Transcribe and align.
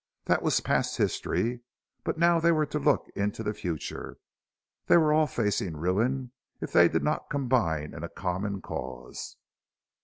That 0.25 0.41
was 0.41 0.61
past 0.61 0.97
history. 0.97 1.59
But 2.03 2.17
now 2.17 2.39
they 2.39 2.51
were 2.51 2.65
to 2.65 2.79
look 2.79 3.05
into 3.15 3.43
the 3.43 3.53
future; 3.53 4.17
they 4.87 4.97
were 4.97 5.13
all 5.13 5.27
facing 5.27 5.77
ruin 5.77 6.31
if 6.59 6.73
they 6.73 6.87
did 6.89 7.03
not 7.03 7.29
combine 7.29 7.93
in 7.93 8.03
a 8.03 8.09
common 8.09 8.63
cause. 8.63 9.35